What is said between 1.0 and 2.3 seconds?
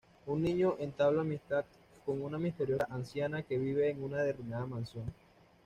amistad con